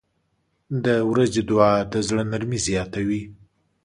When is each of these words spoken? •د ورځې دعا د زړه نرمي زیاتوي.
•د 0.85 0.87
ورځې 1.09 1.41
دعا 1.49 1.73
د 1.91 1.93
زړه 2.07 2.23
نرمي 2.31 2.59
زیاتوي. 2.67 3.23